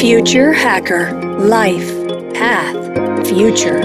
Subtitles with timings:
[0.00, 1.92] Future Hacker Life
[2.38, 3.80] Path Future.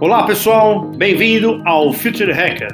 [0.00, 2.68] Olá pessoal, bem-vindo ao Future Hacker.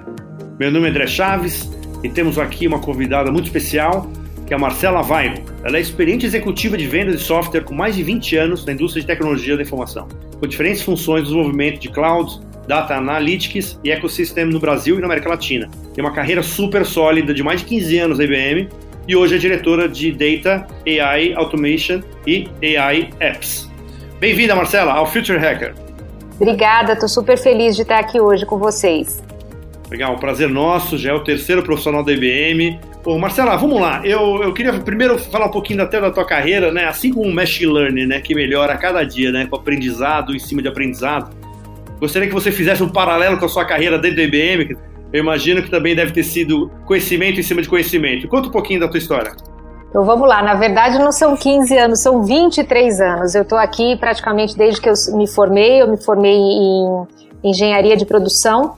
[0.58, 1.70] Meu nome é André Chaves
[2.02, 4.10] e temos aqui uma convidada muito especial,
[4.48, 5.44] que é a Marcela Vairo.
[5.62, 9.00] Ela é experiente executiva de vendas de software com mais de 20 anos na indústria
[9.00, 10.08] de tecnologia da informação,
[10.40, 15.06] com diferentes funções de desenvolvimento de cloud, data analytics e ecossistema no Brasil e na
[15.06, 15.68] América Latina.
[15.92, 18.68] Tem uma carreira super sólida de mais de 15 anos na IBM
[19.08, 23.68] e hoje é diretora de Data, AI Automation e AI Apps.
[24.20, 25.74] Bem-vinda, Marcela, ao Future Hacker.
[26.36, 29.20] Obrigada, estou super feliz de estar aqui hoje com vocês.
[29.90, 32.78] Legal, um prazer nosso, já é o terceiro profissional da IBM.
[33.04, 34.00] Ô, Marcela, vamos lá.
[34.06, 36.84] Eu, eu queria primeiro falar um pouquinho até da tua carreira, né?
[36.84, 38.20] Assim como o Machine Learning, né?
[38.20, 39.48] Que melhora a cada dia, né?
[39.50, 41.34] Com aprendizado, em cima de aprendizado.
[42.00, 44.76] Gostaria que você fizesse um paralelo com a sua carreira dentro da IBM.
[45.12, 48.26] Eu imagino que também deve ter sido conhecimento em cima de conhecimento.
[48.26, 49.32] Conta um pouquinho da tua história.
[49.90, 53.34] Então vamos lá, na verdade não são 15 anos, são 23 anos.
[53.34, 57.06] Eu estou aqui praticamente desde que eu me formei, eu me formei em
[57.42, 58.76] engenharia de produção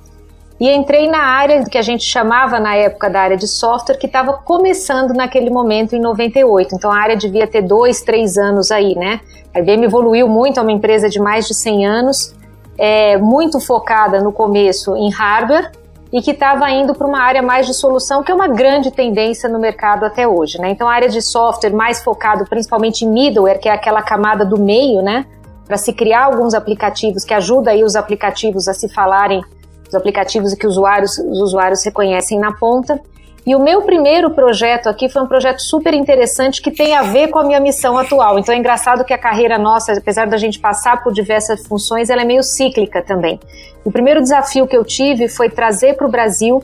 [0.59, 4.07] e entrei na área que a gente chamava na época da área de software, que
[4.07, 6.75] estava começando naquele momento em 98.
[6.75, 9.20] Então a área devia ter dois, três anos aí, né?
[9.55, 12.34] A IBM evoluiu muito, é uma empresa de mais de 100 anos,
[12.78, 15.70] é, muito focada no começo em hardware
[16.12, 19.48] e que estava indo para uma área mais de solução, que é uma grande tendência
[19.48, 20.70] no mercado até hoje, né?
[20.70, 24.61] Então a área de software mais focado principalmente em middleware, que é aquela camada do
[24.61, 25.25] meio, né?
[25.67, 29.42] Para se criar alguns aplicativos que ajuda aí os aplicativos a se falarem
[29.89, 33.01] os aplicativos que usuários, os usuários reconhecem na ponta.
[33.45, 37.29] E o meu primeiro projeto aqui foi um projeto super interessante que tem a ver
[37.29, 38.39] com a minha missão atual.
[38.39, 42.23] Então é engraçado que a carreira nossa, apesar da gente passar por diversas funções, ela
[42.23, 43.41] é meio cíclica também.
[43.85, 46.63] O primeiro desafio que eu tive foi trazer para o Brasil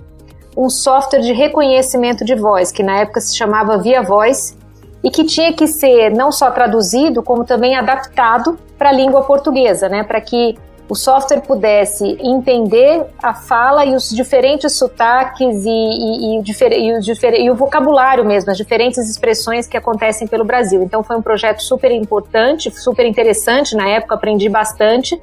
[0.57, 4.57] um software de reconhecimento de voz, que na época se chamava Via Voz,
[5.03, 9.89] e que tinha que ser não só traduzido, como também adaptado para a língua portuguesa,
[9.89, 10.03] né?
[10.03, 10.57] Para que
[10.89, 17.51] o software pudesse entender a fala e os diferentes sotaques e, e, e, o, e,
[17.51, 20.83] o, vocabulário mesmo, as diferentes expressões que acontecem pelo Brasil.
[20.83, 25.21] Então foi um projeto super importante, super interessante, na época aprendi bastante.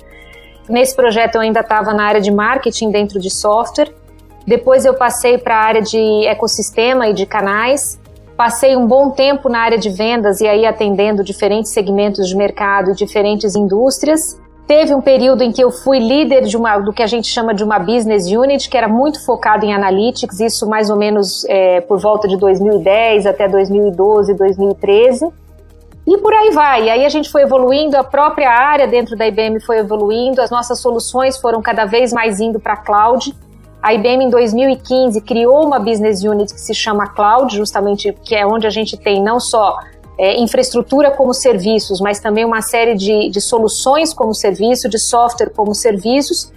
[0.69, 3.91] Nesse projeto eu ainda estava na área de marketing dentro de software.
[4.45, 7.99] Depois eu passei para a área de ecossistema e de canais.
[8.37, 12.91] Passei um bom tempo na área de vendas e aí atendendo diferentes segmentos de mercado
[12.91, 14.39] e diferentes indústrias.
[14.67, 17.53] Teve um período em que eu fui líder de uma, do que a gente chama
[17.53, 21.81] de uma business unit, que era muito focado em analytics, isso mais ou menos é,
[21.81, 25.29] por volta de 2010 até 2012, 2013.
[26.07, 26.85] E por aí vai.
[26.85, 30.49] E aí a gente foi evoluindo, a própria área dentro da IBM foi evoluindo, as
[30.49, 33.35] nossas soluções foram cada vez mais indo para a cloud.
[33.85, 38.43] A IBM em 2015 criou uma business unit que se chama Cloud, justamente que é
[38.43, 39.77] onde a gente tem não só
[40.17, 45.49] é, infraestrutura como serviços, mas também uma série de, de soluções como serviço, de software
[45.49, 46.51] como serviços.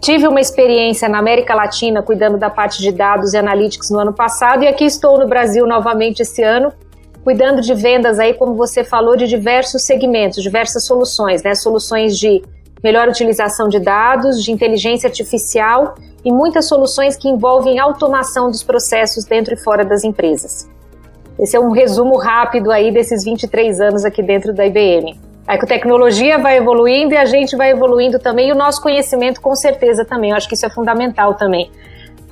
[0.00, 4.12] Tive uma experiência na América Latina cuidando da parte de dados e analytics no ano
[4.12, 6.72] passado e aqui estou no Brasil novamente esse ano,
[7.22, 11.54] cuidando de vendas aí, como você falou, de diversos segmentos, diversas soluções, né?
[11.54, 12.42] Soluções de
[12.82, 19.24] melhor utilização de dados, de inteligência artificial e muitas soluções que envolvem automação dos processos
[19.24, 20.68] dentro e fora das empresas.
[21.38, 25.18] Esse é um resumo rápido aí desses 23 anos aqui dentro da IBM.
[25.46, 29.54] A tecnologia vai evoluindo e a gente vai evoluindo também, e o nosso conhecimento com
[29.54, 30.30] certeza também.
[30.30, 31.70] Eu acho que isso é fundamental também.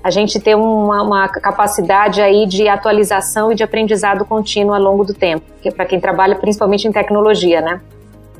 [0.03, 5.05] A gente ter uma, uma capacidade aí de atualização e de aprendizado contínuo ao longo
[5.05, 7.81] do tempo, que é para quem trabalha principalmente em tecnologia, né?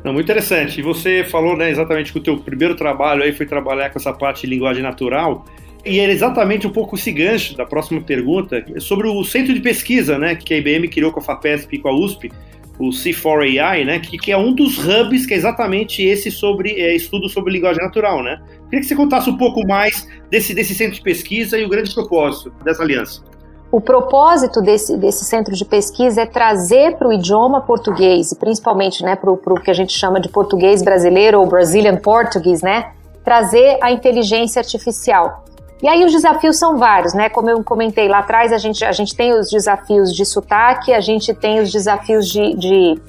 [0.03, 0.81] Não, muito interessante.
[0.81, 4.13] E você falou né, exatamente que o teu primeiro trabalho aí foi trabalhar com essa
[4.13, 5.45] parte de linguagem natural.
[5.85, 10.17] E era exatamente um pouco esse gancho da próxima pergunta sobre o centro de pesquisa,
[10.17, 12.31] né, que a IBM criou com a FAPESP e com a USP,
[12.79, 16.95] o C4AI, né, que, que é um dos hubs que é exatamente esse sobre é,
[16.95, 18.41] estudo sobre linguagem natural, né?
[18.65, 21.93] Queria que você contasse um pouco mais desse, desse centro de pesquisa e o grande
[21.93, 23.23] propósito dessa aliança.
[23.71, 29.17] O propósito desse, desse centro de pesquisa é trazer para o idioma português, principalmente né,
[29.17, 32.93] para o que a gente chama de português brasileiro ou Brazilian Portuguese, né,
[33.25, 35.45] trazer a inteligência artificial.
[35.83, 37.29] E aí os desafios são vários, né?
[37.29, 41.01] Como eu comentei lá atrás, a gente, a gente tem os desafios de sotaque, a
[41.01, 43.03] gente tem os desafios de, de,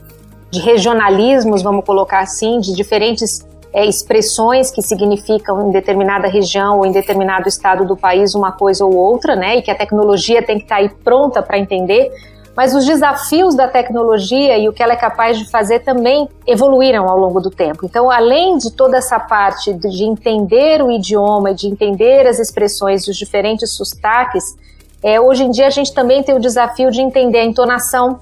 [0.50, 6.86] de regionalismos, vamos colocar assim, de diferentes é, expressões que significam em determinada região ou
[6.86, 9.58] em determinado estado do país uma coisa ou outra, né?
[9.58, 12.12] E que a tecnologia tem que estar tá aí pronta para entender.
[12.56, 17.10] Mas os desafios da tecnologia e o que ela é capaz de fazer também evoluíram
[17.10, 17.86] ao longo do tempo.
[17.86, 23.06] Então, além de toda essa parte de entender o idioma e de entender as expressões
[23.06, 24.56] dos diferentes sotaques,
[25.02, 28.20] é, hoje em dia a gente também tem o desafio de entender a entonação,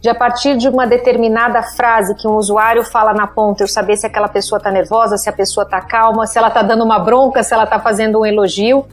[0.00, 3.96] de a partir de uma determinada frase que um usuário fala na ponta, eu saber
[3.96, 6.98] se aquela pessoa está nervosa, se a pessoa está calma, se ela está dando uma
[6.98, 8.84] bronca, se ela está fazendo um elogio.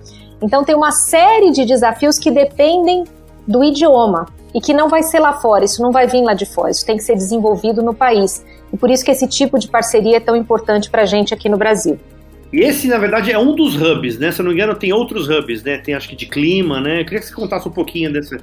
[0.42, 3.04] Então tem uma série de desafios que dependem
[3.48, 6.46] do idioma e que não vai ser lá fora, isso não vai vir lá de
[6.46, 8.46] fora, isso tem que ser desenvolvido no país.
[8.72, 11.50] E por isso que esse tipo de parceria é tão importante para a gente aqui
[11.50, 12.00] no Brasil.
[12.52, 14.32] E esse, na verdade, é um dos hubs, né?
[14.32, 15.78] Se eu não me engano, tem outros hubs, né?
[15.78, 17.02] Tem acho que de clima, né?
[17.02, 18.38] Eu queria que você contasse um pouquinho desse,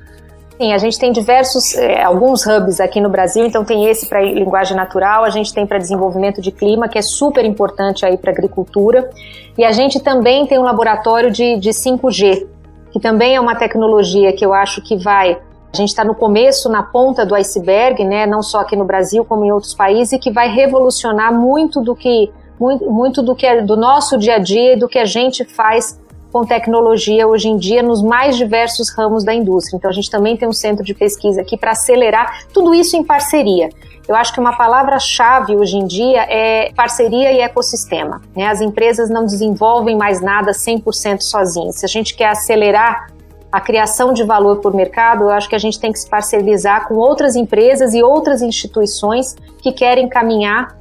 [0.61, 4.21] Sim, a gente tem diversos, é, alguns hubs aqui no Brasil, então tem esse para
[4.23, 8.33] linguagem natural, a gente tem para desenvolvimento de clima, que é super importante aí para
[8.33, 9.09] agricultura,
[9.57, 12.45] e a gente também tem um laboratório de, de 5G,
[12.91, 15.39] que também é uma tecnologia que eu acho que vai
[15.73, 19.25] a gente está no começo, na ponta do iceberg, né, não só aqui no Brasil
[19.25, 23.47] como em outros países, e que vai revolucionar muito do que muito, muito do que
[23.47, 25.99] é do nosso dia a dia e do que a gente faz
[26.33, 29.77] com tecnologia hoje em dia nos mais diversos ramos da indústria.
[29.77, 33.05] Então a gente também tem um centro de pesquisa aqui para acelerar tudo isso em
[33.05, 33.71] parceria.
[34.07, 38.23] Eu acho que uma palavra-chave hoje em dia é parceria e ecossistema.
[38.35, 38.47] Né?
[38.47, 41.79] As empresas não desenvolvem mais nada 100% sozinhas.
[41.79, 43.11] Se a gente quer acelerar
[43.51, 46.87] a criação de valor por mercado, eu acho que a gente tem que se parcerizar
[46.87, 50.77] com outras empresas e outras instituições que querem caminhar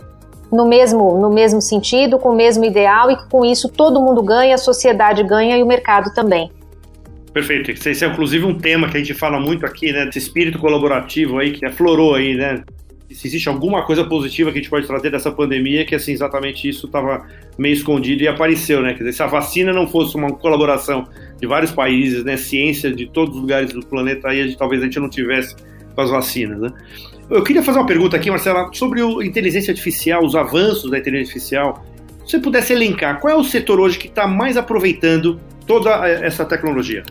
[0.52, 4.22] no mesmo, no mesmo sentido, com o mesmo ideal e que com isso todo mundo
[4.22, 6.52] ganha, a sociedade ganha e o mercado também.
[7.34, 7.72] Perfeito.
[7.72, 10.08] Esse é inclusive um tema que a gente fala muito aqui, né?
[10.08, 12.64] Esse espírito colaborativo aí que aflorou aí, né?
[13.12, 16.68] Se existe alguma coisa positiva que a gente pode trazer dessa pandemia, que assim, exatamente
[16.68, 17.26] isso estava
[17.58, 18.94] meio escondido e apareceu, né?
[18.94, 21.08] Quer dizer, se a vacina não fosse uma colaboração
[21.40, 22.38] de vários países, né?
[22.38, 25.56] Ciência de todos os lugares do planeta, aí a gente, talvez a gente não tivesse
[25.96, 26.70] com as vacinas, né?
[27.30, 31.34] Eu queria fazer uma pergunta aqui, Marcela, sobre a inteligência artificial, os avanços da inteligência
[31.34, 31.84] artificial.
[32.26, 36.46] Se você pudesse elencar, qual é o setor hoje que está mais aproveitando toda essa
[36.46, 37.04] tecnologia?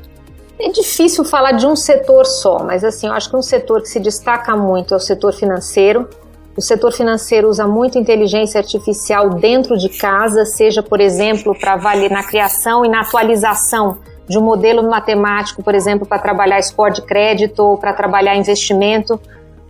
[0.58, 3.88] É difícil falar de um setor só, mas assim, eu acho que um setor que
[3.88, 6.08] se destaca muito é o setor financeiro.
[6.56, 12.10] O setor financeiro usa muito inteligência artificial dentro de casa, seja, por exemplo, para valer
[12.10, 17.02] na criação e na atualização de um modelo matemático, por exemplo, para trabalhar score de
[17.02, 19.20] crédito ou para trabalhar investimento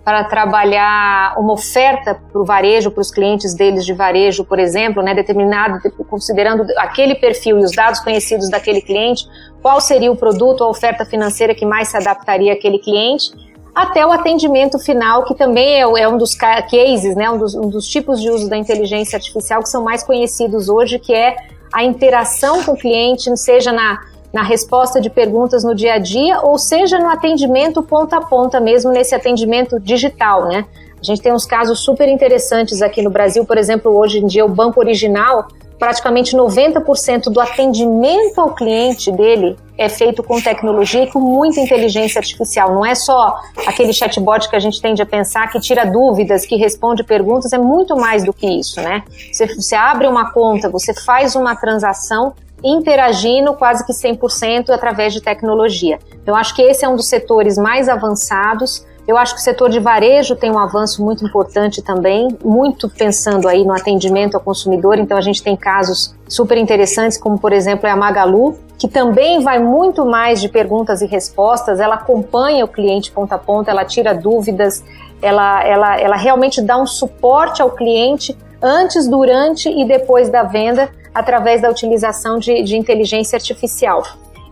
[0.07, 5.03] para trabalhar uma oferta para o varejo, para os clientes deles de varejo, por exemplo,
[5.03, 9.27] né, determinado, considerando aquele perfil e os dados conhecidos daquele cliente,
[9.61, 13.33] qual seria o produto, a oferta financeira que mais se adaptaria àquele cliente,
[13.75, 17.69] até o atendimento final, que também é, é um dos cases, né, um dos, um
[17.69, 21.35] dos tipos de uso da inteligência artificial que são mais conhecidos hoje, que é
[21.75, 24.01] a interação com o cliente, seja na
[24.37, 28.61] na resposta de perguntas no dia a dia, ou seja, no atendimento ponta a ponta
[28.61, 30.67] mesmo, nesse atendimento digital, né?
[31.01, 34.45] A gente tem uns casos super interessantes aqui no Brasil, por exemplo, hoje em dia
[34.45, 35.49] o Banco Original,
[35.79, 42.19] praticamente 90% do atendimento ao cliente dele é feito com tecnologia e com muita inteligência
[42.19, 42.75] artificial.
[42.75, 46.57] Não é só aquele chatbot que a gente tende a pensar que tira dúvidas, que
[46.57, 49.03] responde perguntas, é muito mais do que isso, né?
[49.33, 55.21] Você, você abre uma conta, você faz uma transação, interagindo quase que 100% através de
[55.21, 55.99] tecnologia.
[56.27, 58.85] Eu acho que esse é um dos setores mais avançados.
[59.07, 63.47] Eu acho que o setor de varejo tem um avanço muito importante também, muito pensando
[63.47, 64.99] aí no atendimento ao consumidor.
[64.99, 69.41] Então a gente tem casos super interessantes, como por exemplo é a Magalu, que também
[69.41, 71.79] vai muito mais de perguntas e respostas.
[71.79, 74.83] Ela acompanha o cliente ponta a ponta, ela tira dúvidas,
[75.23, 80.91] ela, ela, ela realmente dá um suporte ao cliente antes, durante e depois da venda
[81.17, 84.03] através da utilização de, de inteligência artificial.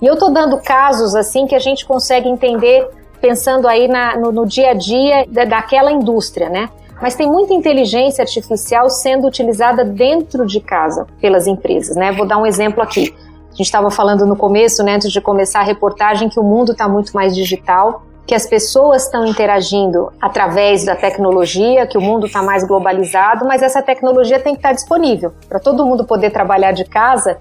[0.00, 2.88] E eu estou dando casos assim que a gente consegue entender
[3.20, 6.70] pensando aí na, no, no, dia a dia da, daquela indústria, né?
[7.02, 12.12] Mas tem muita inteligência artificial sendo utilizada dentro de casa pelas empresas, né?
[12.12, 13.14] Vou dar um exemplo aqui.
[13.48, 16.72] A gente estava falando no começo, né, antes de começar a reportagem, que o mundo
[16.72, 22.26] está muito mais digital que as pessoas estão interagindo através da tecnologia, que o mundo
[22.26, 26.30] está mais globalizado, mas essa tecnologia tem que estar tá disponível para todo mundo poder
[26.30, 27.38] trabalhar de casa.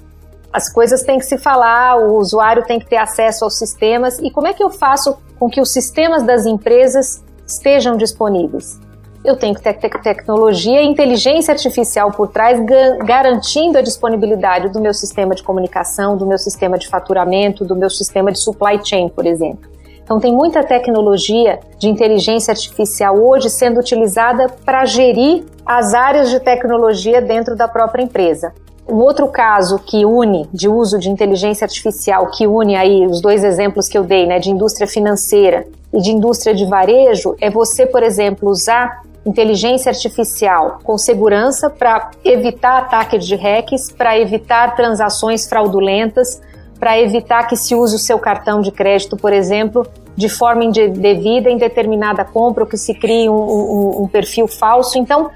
[0.52, 4.20] As coisas têm que se falar, o usuário tem que ter acesso aos sistemas.
[4.20, 8.80] E como é que eu faço com que os sistemas das empresas estejam disponíveis?
[9.24, 12.60] Eu tenho que ter tecnologia e inteligência artificial por trás,
[13.06, 17.90] garantindo a disponibilidade do meu sistema de comunicação, do meu sistema de faturamento, do meu
[17.90, 19.73] sistema de supply chain, por exemplo.
[20.14, 26.40] Então, tem muita tecnologia de inteligência artificial hoje sendo utilizada para gerir as áreas de
[26.40, 28.54] tecnologia dentro da própria empresa.
[28.88, 33.44] Um outro caso que une de uso de inteligência artificial, que une aí os dois
[33.44, 37.88] exemplos que eu dei, né, de indústria financeira e de indústria de varejo é você,
[37.88, 45.48] por exemplo, usar inteligência artificial com segurança para evitar ataques de hacks, para evitar transações
[45.48, 46.40] fraudulentas,
[46.84, 49.88] para evitar que se use o seu cartão de crédito, por exemplo,
[50.18, 54.98] de forma indevida em determinada compra, ou que se crie um, um, um perfil falso.
[54.98, 55.32] Então,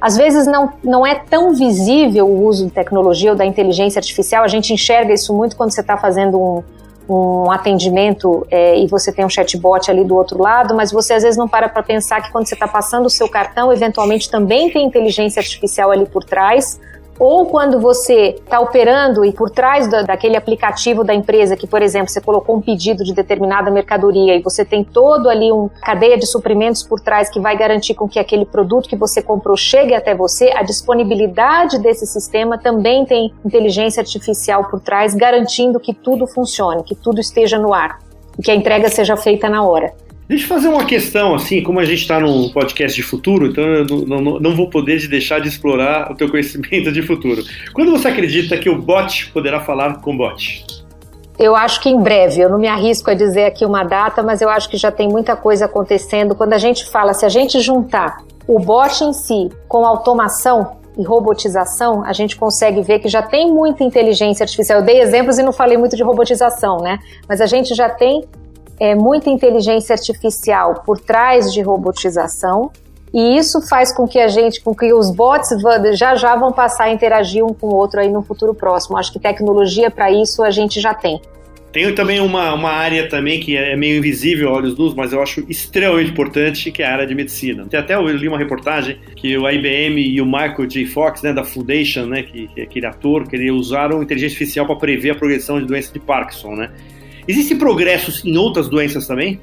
[0.00, 4.42] às vezes não, não é tão visível o uso de tecnologia ou da inteligência artificial,
[4.42, 6.64] a gente enxerga isso muito quando você está fazendo um,
[7.08, 11.22] um atendimento é, e você tem um chatbot ali do outro lado, mas você às
[11.22, 14.68] vezes não para para pensar que quando você está passando o seu cartão, eventualmente também
[14.68, 16.80] tem inteligência artificial ali por trás,
[17.18, 21.82] ou quando você está operando e por trás da, daquele aplicativo da empresa, que, por
[21.82, 26.16] exemplo, você colocou um pedido de determinada mercadoria e você tem todo ali uma cadeia
[26.16, 29.94] de suprimentos por trás que vai garantir com que aquele produto que você comprou chegue
[29.94, 36.26] até você, a disponibilidade desse sistema também tem inteligência artificial por trás, garantindo que tudo
[36.26, 37.98] funcione, que tudo esteja no ar
[38.38, 39.92] e que a entrega seja feita na hora.
[40.28, 43.64] Deixa eu fazer uma questão, assim, como a gente está num podcast de futuro, então
[43.64, 47.42] eu não, não, não, vou poder deixar de explorar o teu conhecimento de futuro.
[47.72, 50.66] Quando você acredita que o bot poderá falar com bot?
[51.38, 54.42] Eu acho que em breve, eu não me arrisco a dizer aqui uma data, mas
[54.42, 56.34] eu acho que já tem muita coisa acontecendo.
[56.34, 61.04] Quando a gente fala, se a gente juntar o bot em si com automação, e
[61.04, 64.80] robotização, a gente consegue ver que já tem muita inteligência artificial.
[64.80, 66.98] Eu dei exemplos e não falei muito de robotização, né?
[67.28, 68.24] Mas a gente já tem
[68.80, 72.70] é, muita inteligência artificial por trás de robotização,
[73.12, 75.48] e isso faz com que a gente, com que os bots
[75.94, 78.98] já já vão passar a interagir um com o outro aí no futuro próximo.
[78.98, 81.20] Acho que tecnologia para isso a gente já tem.
[81.72, 85.44] Tem também uma, uma área também que é meio invisível olhos nus, mas eu acho
[85.48, 87.66] extremamente importante, que é a área de medicina.
[87.68, 90.86] Tem até eu li uma reportagem que o IBM e o Michael J.
[90.86, 94.66] Fox, né, da Foundation, né, que, que é aquele ator, que ele usaram inteligência artificial
[94.66, 96.70] para prever a progressão de doença de Parkinson, né?
[97.28, 99.38] Existem progressos em outras doenças também?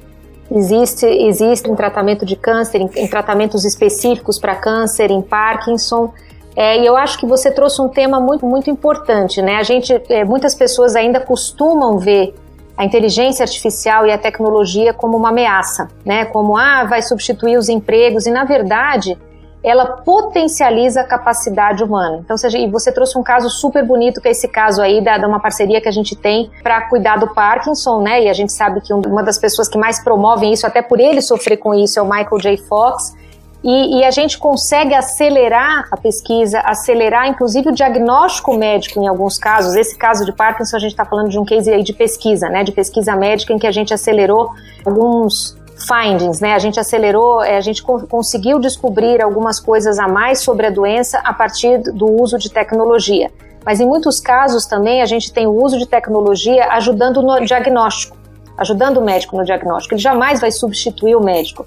[0.50, 6.12] Existe, existe em tratamento de câncer, em, em tratamentos específicos para câncer, em Parkinson.
[6.56, 9.56] É, e eu acho que você trouxe um tema muito, muito importante, né?
[9.56, 12.34] A gente, é, muitas pessoas ainda costumam ver
[12.76, 16.24] a inteligência artificial e a tecnologia como uma ameaça, né?
[16.26, 19.16] Como ah, vai substituir os empregos e na verdade
[19.66, 22.20] ela potencializa a capacidade humana.
[22.24, 25.18] Então, seja, e você trouxe um caso super bonito, que é esse caso aí da,
[25.18, 28.22] de uma parceria que a gente tem para cuidar do Parkinson, né?
[28.22, 31.20] E a gente sabe que uma das pessoas que mais promovem isso, até por ele
[31.20, 32.56] sofrer com isso, é o Michael J.
[32.58, 33.16] Fox.
[33.64, 39.36] E, e, a gente consegue acelerar a pesquisa, acelerar inclusive o diagnóstico médico em alguns
[39.36, 39.74] casos.
[39.74, 42.62] Esse caso de Parkinson, a gente está falando de um case aí de pesquisa, né?
[42.62, 44.50] De pesquisa médica em que a gente acelerou
[44.84, 46.54] alguns findings, né?
[46.54, 51.18] A gente acelerou, é, a gente conseguiu descobrir algumas coisas a mais sobre a doença
[51.18, 53.30] a partir do uso de tecnologia.
[53.64, 58.16] Mas em muitos casos também a gente tem o uso de tecnologia ajudando no diagnóstico,
[58.56, 59.94] ajudando o médico no diagnóstico.
[59.94, 61.66] Ele jamais vai substituir o médico.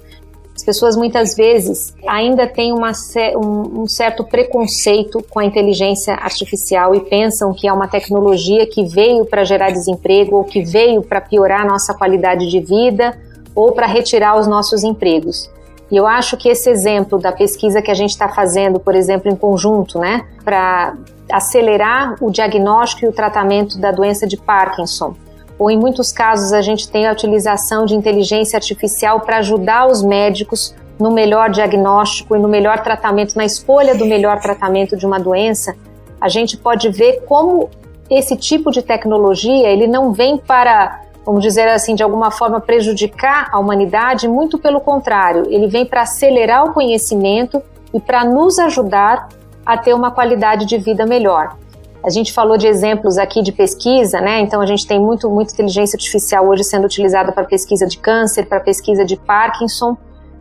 [0.56, 2.92] As pessoas muitas vezes ainda têm uma,
[3.36, 9.24] um, certo preconceito com a inteligência artificial e pensam que é uma tecnologia que veio
[9.24, 13.16] para gerar desemprego ou que veio para piorar a nossa qualidade de vida
[13.54, 15.50] ou para retirar os nossos empregos.
[15.90, 19.30] E eu acho que esse exemplo da pesquisa que a gente está fazendo, por exemplo,
[19.30, 20.94] em conjunto, né, para
[21.30, 25.14] acelerar o diagnóstico e o tratamento da doença de Parkinson,
[25.58, 30.02] ou em muitos casos a gente tem a utilização de inteligência artificial para ajudar os
[30.02, 35.18] médicos no melhor diagnóstico e no melhor tratamento, na escolha do melhor tratamento de uma
[35.18, 35.74] doença,
[36.20, 37.70] a gente pode ver como
[38.08, 43.48] esse tipo de tecnologia ele não vem para vamos dizer assim, de alguma forma prejudicar
[43.52, 47.62] a humanidade, muito pelo contrário, ele vem para acelerar o conhecimento
[47.92, 49.28] e para nos ajudar
[49.64, 51.56] a ter uma qualidade de vida melhor.
[52.02, 54.40] A gente falou de exemplos aqui de pesquisa, né?
[54.40, 58.46] Então a gente tem muito, muita inteligência artificial hoje sendo utilizada para pesquisa de câncer,
[58.46, 59.96] para pesquisa de Parkinson.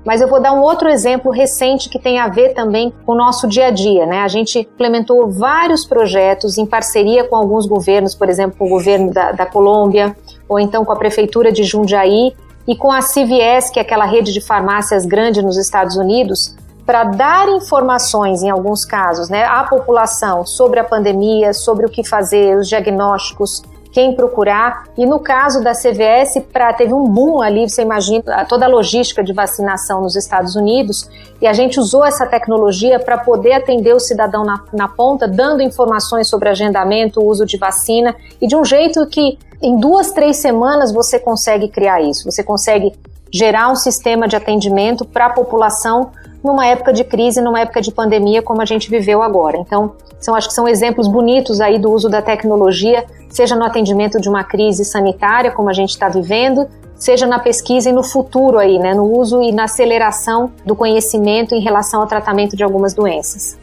[0.05, 3.15] Mas eu vou dar um outro exemplo recente que tem a ver também com o
[3.15, 4.21] nosso dia a dia, né?
[4.21, 9.11] A gente implementou vários projetos em parceria com alguns governos, por exemplo, com o governo
[9.11, 10.15] da, da Colômbia,
[10.49, 12.33] ou então com a prefeitura de Jundiaí
[12.67, 17.03] e com a CVS, que é aquela rede de farmácias grande nos Estados Unidos, para
[17.03, 22.57] dar informações, em alguns casos, né, à população sobre a pandemia, sobre o que fazer,
[22.57, 24.85] os diagnósticos, quem procurar.
[24.97, 29.23] E no caso da CVS, pra, teve um boom ali, você imagina, toda a logística
[29.23, 31.09] de vacinação nos Estados Unidos,
[31.41, 35.61] e a gente usou essa tecnologia para poder atender o cidadão na, na ponta, dando
[35.61, 40.91] informações sobre agendamento, uso de vacina, e de um jeito que em duas, três semanas
[40.91, 42.93] você consegue criar isso, você consegue
[43.31, 46.11] gerar um sistema de atendimento para a população
[46.43, 49.57] numa época de crise, numa época de pandemia como a gente viveu agora.
[49.57, 54.19] Então, são, acho que são exemplos bonitos aí do uso da tecnologia, seja no atendimento
[54.19, 58.57] de uma crise sanitária, como a gente está vivendo, seja na pesquisa e no futuro
[58.57, 62.93] aí, né, no uso e na aceleração do conhecimento em relação ao tratamento de algumas
[62.93, 63.57] doenças.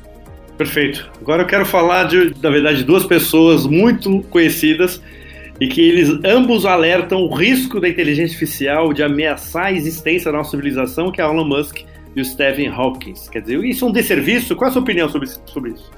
[0.57, 1.11] Perfeito.
[1.21, 5.03] Agora eu quero falar de, na verdade, duas pessoas muito conhecidas
[5.61, 10.39] e que eles ambos alertam o risco da inteligência artificial de ameaçar a existência da
[10.39, 11.85] nossa civilização, que é Elon Musk
[12.15, 13.29] e o Stephen Hopkins.
[13.29, 14.55] Quer dizer, isso é um desserviço?
[14.57, 15.91] Qual é a sua opinião sobre, sobre isso?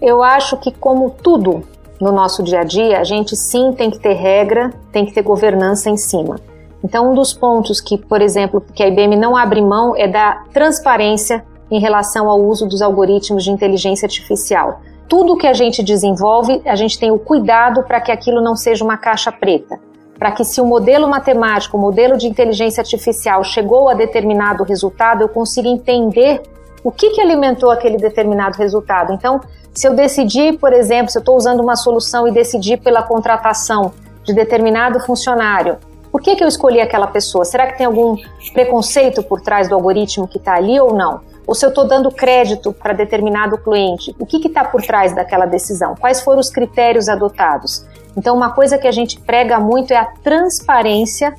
[0.00, 1.62] Eu acho que, como tudo
[2.00, 5.22] no nosso dia a dia, a gente sim tem que ter regra, tem que ter
[5.22, 6.36] governança em cima.
[6.82, 10.44] Então, um dos pontos que, por exemplo, que a IBM não abre mão é da
[10.52, 14.82] transparência em relação ao uso dos algoritmos de inteligência artificial.
[15.08, 18.84] Tudo que a gente desenvolve, a gente tem o cuidado para que aquilo não seja
[18.84, 19.78] uma caixa preta.
[20.18, 25.22] Para que, se o modelo matemático, o modelo de inteligência artificial chegou a determinado resultado,
[25.22, 26.40] eu consiga entender
[26.82, 29.12] o que, que alimentou aquele determinado resultado.
[29.12, 29.40] Então,
[29.74, 33.92] se eu decidir, por exemplo, se eu estou usando uma solução e decidir pela contratação
[34.22, 35.78] de determinado funcionário,
[36.12, 37.44] por que, que eu escolhi aquela pessoa?
[37.44, 38.16] Será que tem algum
[38.52, 41.20] preconceito por trás do algoritmo que está ali ou não?
[41.46, 45.46] Ou se eu estou dando crédito para determinado cliente, o que está por trás daquela
[45.46, 45.94] decisão?
[45.94, 47.84] Quais foram os critérios adotados?
[48.16, 51.34] Então, uma coisa que a gente prega muito é a transparência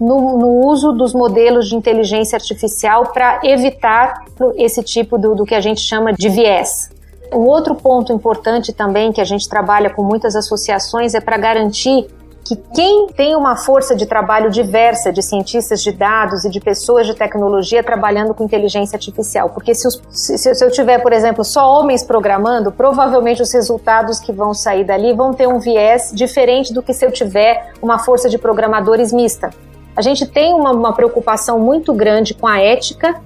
[0.00, 4.24] no, no uso dos modelos de inteligência artificial para evitar
[4.56, 6.90] esse tipo do, do que a gente chama de viés.
[7.32, 12.06] Um outro ponto importante também que a gente trabalha com muitas associações é para garantir
[12.48, 17.06] que quem tem uma força de trabalho diversa de cientistas de dados e de pessoas
[17.06, 21.44] de tecnologia trabalhando com inteligência artificial, porque se, os, se, se, eu tiver, por exemplo,
[21.44, 26.72] só homens programando, provavelmente os resultados que vão sair dali vão ter um viés diferente
[26.72, 29.50] do que se eu tiver uma força de programadores mista.
[29.94, 33.20] A gente tem uma, uma preocupação muito grande com a ética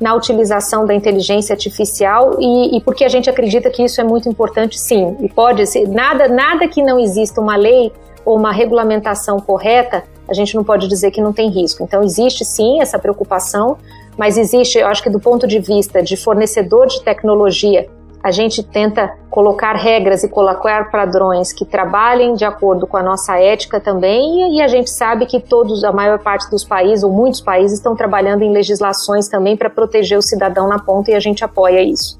[0.00, 4.28] na utilização da inteligência artificial e, e, porque a gente acredita que isso é muito
[4.28, 5.16] importante, sim.
[5.20, 7.92] E pode ser nada, nada que não exista uma lei
[8.24, 11.82] ou uma regulamentação correta, a gente não pode dizer que não tem risco.
[11.82, 13.78] Então, existe sim essa preocupação,
[14.16, 17.88] mas existe, eu acho que do ponto de vista de fornecedor de tecnologia,
[18.28, 23.38] a gente tenta colocar regras e colocar padrões que trabalhem de acordo com a nossa
[23.38, 27.40] ética também, e a gente sabe que todos, a maior parte dos países, ou muitos
[27.40, 31.42] países, estão trabalhando em legislações também para proteger o cidadão na ponta e a gente
[31.42, 32.18] apoia isso.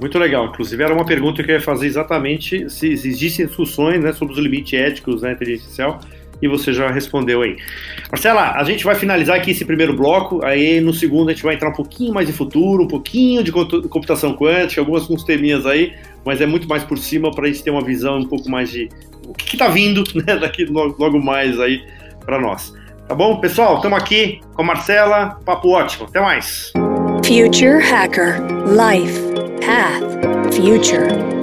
[0.00, 0.46] Muito legal.
[0.46, 4.40] Inclusive, era uma pergunta que eu ia fazer exatamente se, existem discussões né, sobre os
[4.40, 6.00] limites éticos da inteligência artificial
[6.40, 7.56] e você já respondeu aí.
[8.10, 11.54] Marcela, a gente vai finalizar aqui esse primeiro bloco, aí no segundo a gente vai
[11.54, 15.94] entrar um pouquinho mais de futuro, um pouquinho de computação quântica, algumas teminhas aí,
[16.24, 18.70] mas é muito mais por cima para a gente ter uma visão um pouco mais
[18.70, 18.88] de
[19.26, 21.82] o que está vindo né, daqui logo, logo mais aí
[22.24, 22.72] para nós.
[23.08, 23.76] Tá bom, pessoal?
[23.76, 26.06] Estamos aqui com a Marcela, papo ótimo.
[26.06, 26.72] Até mais.
[27.24, 29.20] Future Hacker Life
[29.64, 31.35] Path Future